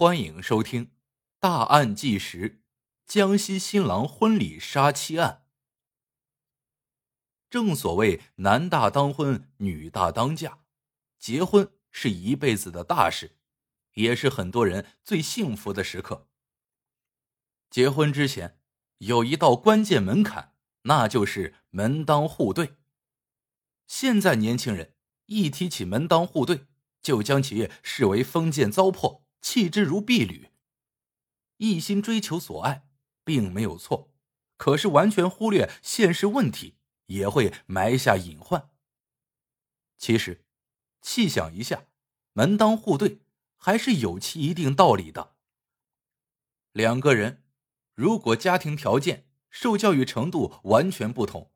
[0.00, 0.86] 欢迎收听
[1.40, 2.62] 《大案纪实：
[3.04, 5.42] 江西新郎婚礼杀妻案》。
[7.50, 10.60] 正所谓“男大当婚，女大当嫁”，
[11.18, 13.38] 结婚是一辈子的大事，
[13.94, 16.28] 也是很多人最幸福的时刻。
[17.68, 18.60] 结婚之前
[18.98, 22.76] 有一道关键门槛，那就是门当户对。
[23.88, 24.94] 现在年轻人
[25.26, 26.68] 一提起门当户对，
[27.02, 29.22] 就将其视为封建糟粕。
[29.40, 30.50] 弃之如敝履。
[31.58, 32.88] 一心追求所爱，
[33.24, 34.12] 并没有错，
[34.56, 36.76] 可是完全忽略现实问题，
[37.06, 38.70] 也会埋下隐患。
[39.96, 40.44] 其实，
[41.02, 41.86] 细想一下，
[42.34, 43.22] 门当户对
[43.56, 45.34] 还是有其一定道理的。
[46.72, 47.42] 两个人
[47.94, 51.50] 如果家庭条件、受教育程度完全不同，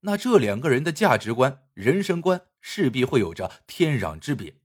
[0.00, 4.60] 那这两个人的价值观、人生观势必会有着天壤之别。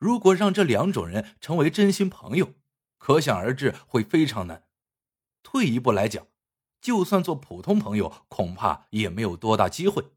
[0.00, 2.54] 如果让这两种人成为真心朋友，
[2.96, 4.66] 可想而知会非常难。
[5.42, 6.26] 退一步来讲，
[6.80, 10.12] 就算做普通朋友，恐怕也没有多大机会。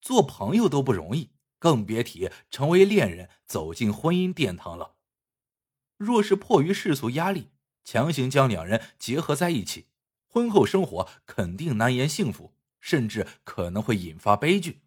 [0.00, 4.94] 做朋友都不容易，更别提成为恋人，走进婚姻殿堂了。
[5.98, 7.50] 若是迫于世俗压力，
[7.84, 9.88] 强行将两人结合在一起，
[10.26, 14.80] 婚后生活肯定难言幸福，甚至可能会引发悲剧。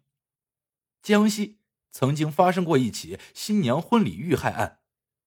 [1.00, 1.60] 江西。
[1.96, 4.80] 曾经发生过一起新娘婚礼遇害案，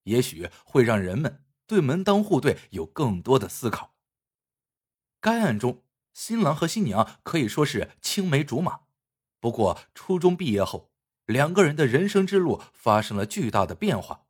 [0.04, 3.96] 也许会让人们对门当户对有更多的思考。
[5.20, 8.82] 该案中，新郎和新娘可以说是青梅竹马，
[9.40, 10.92] 不过初中毕业后，
[11.26, 14.26] 两个人的人生之路发生了巨大的变化。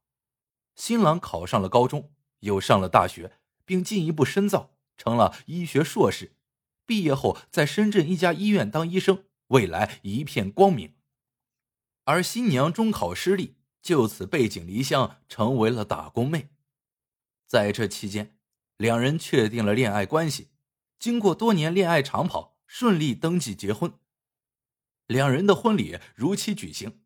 [0.75, 6.32] 新郎考上了高中，又上了大学，并进一步深造，成了医学硕士。
[6.86, 10.94] 毕业后，在深圳一家医院当医生，未来一片光明。
[12.04, 16.50] 而新娘中考失利，就此背井离乡，成为了打工妹。
[17.46, 18.36] 在这期间，
[18.76, 20.48] 两人确定了恋爱关系，
[20.98, 23.92] 经过多年恋爱长跑，顺利登记结婚。
[25.06, 27.02] 两人的婚礼如期举行，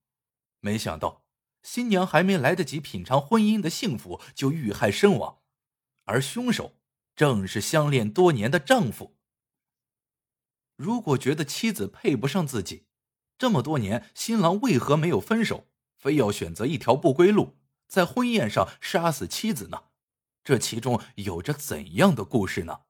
[0.60, 1.24] 没想到
[1.62, 5.40] 新娘还没来得及品尝婚姻的幸福，就遇害身亡，
[6.04, 6.76] 而凶手
[7.16, 9.16] 正是相恋多年的丈夫。
[10.76, 12.86] 如果觉得妻子配不上自己，
[13.36, 17.56] 这么多年，新郎为何没有分手，非要选择一条不归路，
[17.86, 19.84] 在婚宴上杀死妻子呢？
[20.42, 22.82] 这其中有着怎样的故事呢？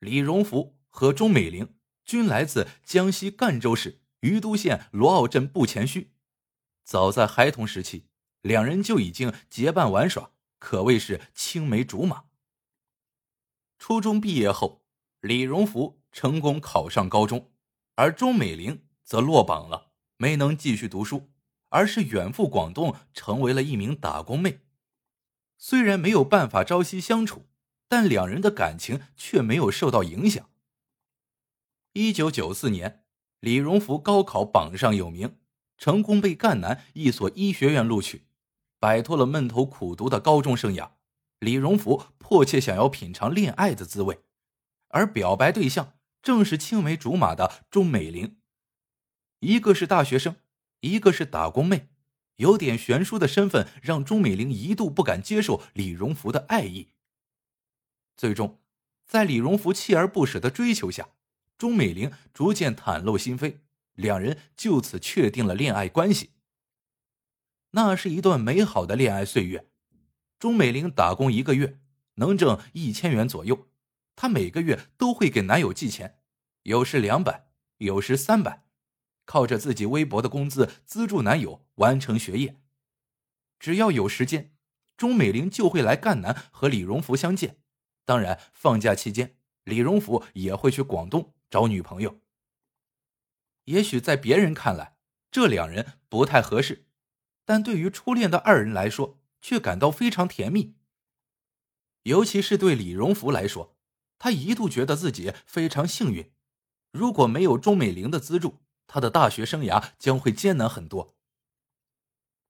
[0.00, 6.08] 李荣福和钟美玲均来自江西赣州市于都县罗坳镇步前圩，
[6.84, 8.08] 早在孩童时期，
[8.40, 12.24] 两人就已经结伴玩耍，可谓是青梅竹马。
[13.78, 14.84] 初中毕业后，
[15.20, 17.51] 李荣福成功考上高中。
[18.02, 21.30] 而钟美玲则落榜了，没能继续读书，
[21.68, 24.62] 而是远赴广东，成为了一名打工妹。
[25.56, 27.46] 虽然没有办法朝夕相处，
[27.86, 30.50] 但两人的感情却没有受到影响。
[31.92, 33.04] 一九九四年，
[33.38, 35.36] 李荣福高考榜上有名，
[35.78, 38.24] 成功被赣南一所医学院录取，
[38.80, 40.90] 摆脱了闷头苦读的高中生涯。
[41.38, 44.18] 李荣福迫切想要品尝恋爱的滋味，
[44.88, 45.92] 而表白对象。
[46.22, 48.36] 正是青梅竹马的钟美玲，
[49.40, 50.36] 一个是大学生，
[50.80, 51.88] 一个是打工妹，
[52.36, 56.92] 有点悬殊的身份让钟美玲一度不敢接受李荣福的爱意。
[58.16, 58.60] 最终，
[59.04, 61.08] 在李荣福锲而不舍的追求下，
[61.58, 63.56] 钟美玲逐渐袒露心扉，
[63.94, 66.30] 两人就此确定了恋爱关系。
[67.72, 69.66] 那是一段美好的恋爱岁月，
[70.38, 71.80] 钟美玲打工一个月
[72.14, 73.66] 能挣一千元左右。
[74.14, 76.20] 她每个月都会给男友寄钱，
[76.62, 78.64] 有时两百，有时三百，
[79.24, 82.60] 靠着自己微薄的工资资助男友完成学业。
[83.58, 84.54] 只要有时间，
[84.96, 87.58] 钟美玲就会来赣南和李荣福相见。
[88.04, 92.20] 当然，放假期间，李荣福也会去广东找女朋友。
[93.64, 94.96] 也许在别人看来，
[95.30, 96.86] 这两人不太合适，
[97.44, 100.74] 但对于初恋的二人来说，却感到非常甜蜜。
[102.02, 103.71] 尤其是对李荣福来说。
[104.22, 106.30] 他一度觉得自己非常幸运，
[106.92, 111.16] 如果没有钟美玲的资助，他的大学生涯将会艰难很多。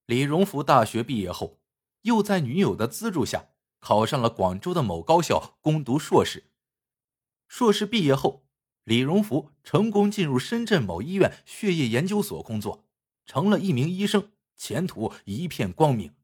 [0.05, 1.63] 李荣福大学毕业后，
[2.03, 3.47] 又在女友的资助下
[3.81, 6.51] 考上了广州的某高校攻读硕士。
[7.49, 8.45] 硕士毕业后，
[8.85, 12.85] 李荣福成功进入深圳某医院血液研究所工作，
[13.25, 16.15] 成了一名医生，前途一片光明。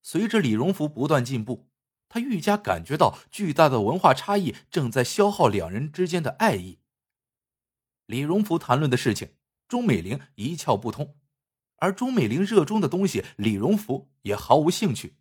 [0.00, 1.68] 随着李荣福不断进步。
[2.14, 6.78] 他愈加感觉到巨大的文化差异正在消耗两人之间的爱意。
[8.06, 9.30] 李荣福谈论的事情，
[9.66, 11.16] 钟美玲一窍不通；
[11.78, 15.16] 而钟美玲热衷的东西，李荣福也毫无兴趣。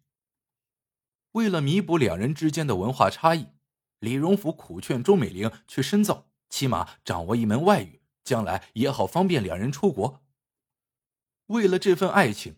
[1.32, 3.48] 为了弥补两人之间的文化差异，
[3.98, 10.22] 李荣福苦劝钟美玲去深造，起码掌握一门外语，将来也好方便两人出国。
[11.48, 12.58] 为了这份爱情，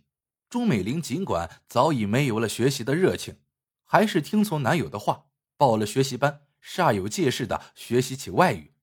[0.50, 3.38] 钟美玲尽管早已没有了学习的热情，
[3.86, 8.74] 还是听从男友的话，报了学习班，煞有介事的学习起外语。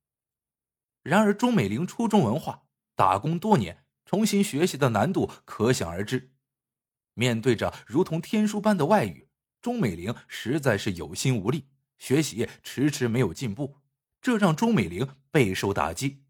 [1.02, 2.62] 然而，钟美玲初中文化，
[2.94, 6.32] 打工多年，重新学习的难度可想而知。
[7.14, 9.28] 面对着如同天书般的外语，
[9.60, 13.78] 钟美玲实在是有心无力，学习迟迟没有进步，
[14.20, 16.24] 这让钟美玲备受打击。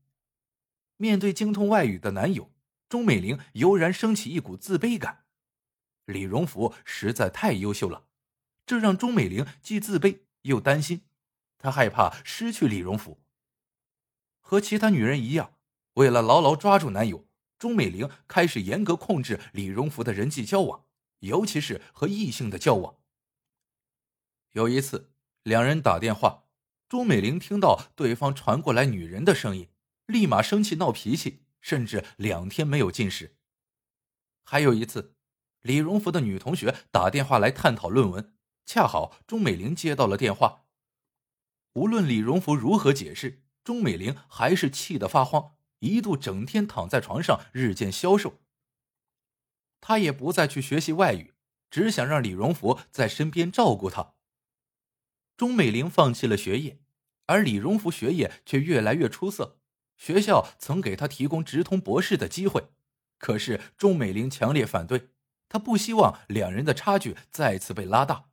[0.96, 2.50] 面对精通外语的男友，
[2.88, 5.24] 钟美玲油然升起一股自卑感。
[6.06, 8.06] 李荣福实在太优秀了，
[8.72, 11.02] 这让钟美玲既自卑又担心，
[11.58, 13.20] 她害怕失去李荣福。
[14.40, 15.58] 和其他女人一样，
[15.92, 17.28] 为了牢牢抓住男友，
[17.58, 20.86] 钟美玲开始严格控制李荣福的人际交往，
[21.18, 22.96] 尤其是和异性的交往。
[24.52, 26.44] 有一次，两人打电话，
[26.88, 29.68] 钟美玲听到对方传过来女人的声音，
[30.06, 33.36] 立马生气闹脾气，甚至两天没有进食。
[34.42, 35.14] 还有一次，
[35.60, 38.34] 李荣福的女同学打电话来探讨论文，
[38.64, 40.64] 恰好钟美玲接到了电话。
[41.74, 43.42] 无论李荣福如何解释。
[43.64, 48.40] 钟美玲还是气得发慌，一度整天躺在床上，日渐消瘦。
[49.80, 51.32] 她也不再去学习外语，
[51.70, 54.14] 只想让李荣福在身边照顾她。
[55.36, 56.80] 钟美玲放弃了学业，
[57.26, 59.60] 而李荣福学业却越来越出色。
[59.96, 62.70] 学校曾给他提供直通博士的机会，
[63.18, 65.10] 可是钟美玲强烈反对，
[65.48, 68.30] 她不希望两人的差距再次被拉大。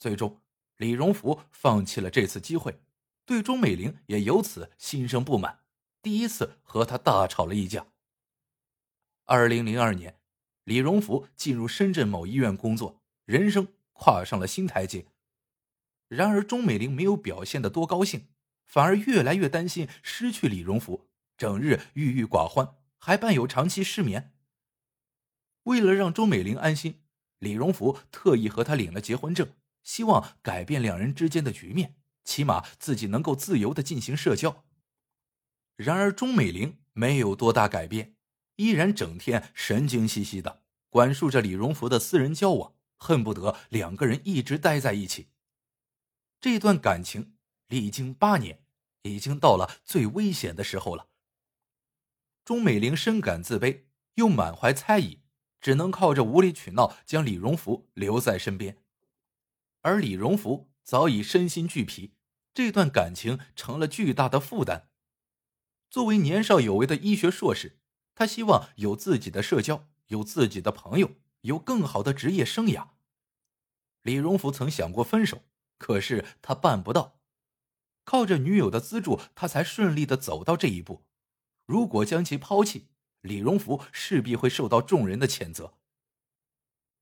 [0.00, 0.40] 最终，
[0.78, 2.80] 李荣福放弃了这次机会。
[3.26, 5.60] 对钟美玲也由此心生不满，
[6.00, 7.86] 第一次和她大吵了一架。
[9.26, 10.18] 二零零二年，
[10.64, 15.04] 李荣福进入深圳某医院工作，人生跨上了新台阶。
[16.08, 18.28] 然而，钟美玲没有表现的多高兴，
[18.64, 24.32] 反而越来越担心失去李荣福，整日郁郁寡欢，还伴有长期失眠。
[25.64, 27.02] 为了让钟美玲安心，
[27.38, 29.52] 李荣福特意和她领了结婚证，
[29.90, 31.96] 希望改变两人之间的局面。
[32.22, 34.64] 起码自己能够自由的进行社交。
[35.74, 38.14] 然而钟美玲没有多大改变，
[38.54, 45.30] 依然整天神经兮兮的管束着李荣福的私人交往，恨不得两个人一直待在一起。
[46.40, 47.34] 这段感情
[47.66, 48.62] 历经八年，
[49.02, 51.08] 已经到了最危险的时候了。
[52.44, 55.18] 钟美玲深感自卑，又满怀猜疑，
[55.60, 58.79] 只能靠着无理取闹将李荣福留在身边，
[59.82, 60.68] 而李荣福。
[60.82, 62.14] 早已身心俱疲，
[62.52, 64.88] 这段感情成了巨大的负担。
[65.88, 67.78] 作为年少有为的医学硕士，
[68.16, 71.12] 他希望有自己的社交，有自己的朋友，
[71.42, 72.88] 有更好的职业生涯。
[74.02, 75.44] 李荣福曾想过分手，
[75.78, 77.20] 可是他办不到。
[78.02, 81.04] 靠着女友的资助，他才顺利的走到这一步。
[81.66, 82.88] 如果将其抛弃，
[83.20, 85.74] 李荣福势必会受到众人的谴责。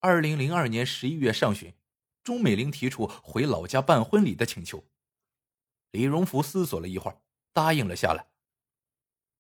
[0.01, 1.73] 二零零二年十一月上旬。
[2.23, 4.85] 钟美玲提出回老家办婚礼的请求，
[5.91, 7.21] 李荣福思索了一会儿，
[7.53, 8.29] 答应了下来。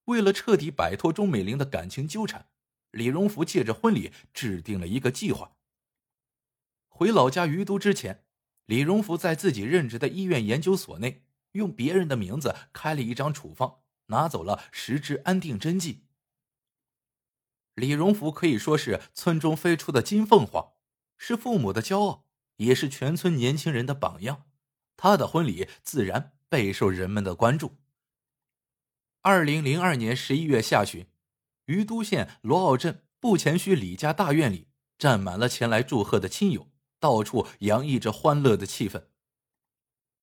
[0.04, 2.48] 为了彻底摆脱钟美玲的感情纠缠，
[2.92, 5.56] 李荣福借着婚礼制定了一个计划。
[6.88, 8.24] 回老家于都之前，
[8.64, 16.06] 李荣福在自己任职的医院研究所内，用别人的名字开了一张处方，拿走了十支安定针剂。
[17.74, 20.72] 李荣福可以说是村中飞出的金凤凰，
[21.16, 22.27] 是父母的骄傲。
[22.58, 24.44] 也是全村年轻人的榜样，
[24.96, 27.76] 他的婚礼自然备受人们的关注。
[29.22, 31.06] 二零零二年十一月下旬，
[31.64, 39.06] 于都县罗坳镇步前虚李家大院里站满了前来祝贺的亲友，到处洋溢着欢乐的气氛。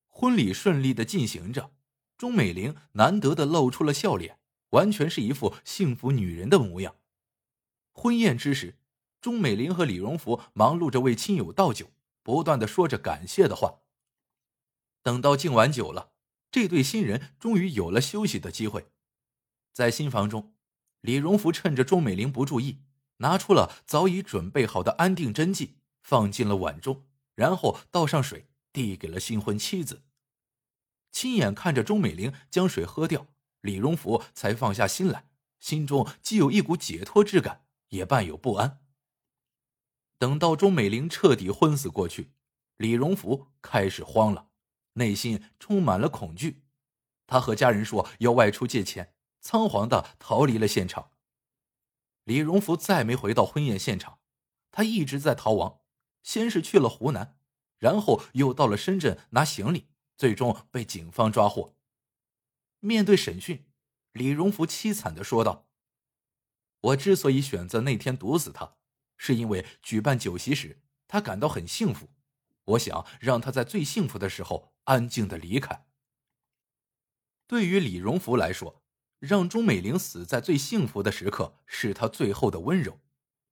[0.08, 1.72] 婚礼顺利的进行着，
[2.18, 4.40] 钟美玲难得的露出了笑脸，
[4.70, 6.96] 完全是一副幸福女人的模样。
[7.92, 8.78] 婚宴之时，
[9.22, 11.92] 钟美玲和李荣福忙碌着为亲友倒酒。
[12.26, 13.82] 不断的说着感谢的话。
[15.04, 16.14] 等到敬完酒了，
[16.50, 18.88] 这对新人终于有了休息的机会。
[19.72, 20.56] 在新房中，
[21.02, 22.82] 李荣福趁着钟美玲不注意，
[23.18, 27.06] 拿出了早已准备好的安定针剂，放进了碗中，
[27.36, 30.02] 然后倒上水，递给了新婚妻子。
[31.12, 33.28] 亲眼看着钟美玲将水喝掉，
[33.62, 35.30] 李荣福才放下心来，
[35.60, 38.82] 心中既有一股解脱之感，也伴有不安。
[40.18, 42.32] 等到钟美玲彻底昏死过去，
[42.78, 44.50] 李荣福开始慌了，
[44.94, 46.64] 内心充满了恐惧。
[47.28, 51.12] 他和家人说要外出借钱，仓皇的逃离了现场。
[52.24, 54.20] 李荣福再没回到婚宴现场，
[54.72, 55.82] 他一直在逃亡，
[56.24, 57.38] 先是去了湖南，
[57.78, 61.76] 然后又到了深圳拿行李，最终被警方抓获。
[62.80, 63.66] 面对审讯，
[64.12, 65.68] 李荣福凄惨的说道
[66.82, 68.76] ：“我之所以选择那天毒死他，
[69.26, 72.12] 是因为举办酒席时他感到很幸福，
[72.66, 75.88] 我想让他在最幸福的时候安静的离开。”
[77.48, 78.84] 对于李荣福来说，
[79.18, 83.00] 让钟美玲死在最幸福的时刻是他最后的温柔。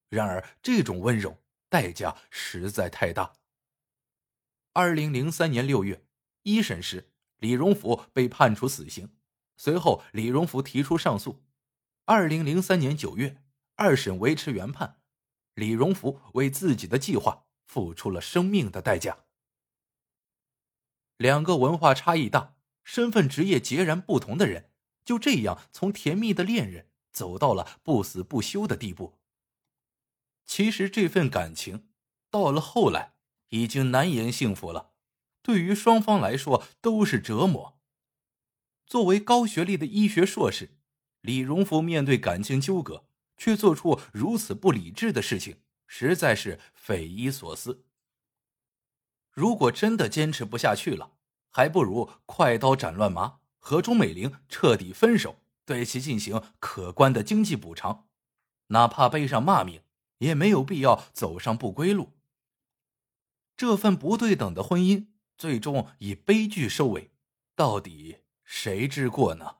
[0.09, 3.33] 然而，这种温柔代价实在太大。
[4.73, 6.05] 二零零三年六月，
[6.43, 9.15] 一审时，李荣福被判处死刑。
[9.57, 11.43] 随后，李荣福提出上诉。
[12.05, 13.41] 二零零三年九月，
[13.75, 15.02] 二审维持原判。
[15.53, 19.25] 李荣福为自己的计划付出了生命的代价。
[21.17, 22.55] 两个文化差异大。
[22.85, 24.69] 身份职业截然不同的人，
[25.05, 29.17] 就这样从甜蜜的恋人走到了不死不休的地步。
[30.45, 31.87] 其实这份感情
[32.29, 33.13] 到了后来
[33.51, 34.91] 已经难言幸福了，
[35.41, 37.79] 对于双方来说都是折磨。
[38.85, 40.75] 作为高学历的医学硕士，
[41.21, 43.05] 李荣福面对感情纠葛
[43.37, 47.85] 却做出如此不理智的事情，实在是匪夷所思。
[49.31, 51.13] 如果真的坚持不下去了。
[51.55, 58.07] 还不如快刀斩乱麻，和钟美玲彻底分手，对其进行可观的经济补偿，
[58.69, 59.83] 哪怕背上骂名，
[60.17, 62.13] 也没有必要走上不归路。
[63.55, 67.11] 这份不对等的婚姻最终以悲剧收尾，
[67.55, 69.57] 到底谁之过呢？